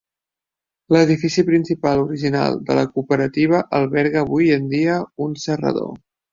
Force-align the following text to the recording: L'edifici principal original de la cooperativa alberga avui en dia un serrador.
L'edifici 0.95 1.43
principal 1.49 2.01
original 2.05 2.57
de 2.71 2.79
la 2.81 2.87
cooperativa 2.97 3.63
alberga 3.83 4.25
avui 4.27 4.53
en 4.59 4.69
dia 4.77 4.99
un 5.29 5.41
serrador. 5.47 5.97